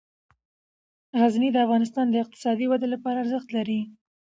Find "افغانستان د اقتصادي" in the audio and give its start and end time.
1.65-2.65